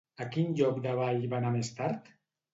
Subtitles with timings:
[0.23, 2.11] A quin lloc d'avall va anar més tard?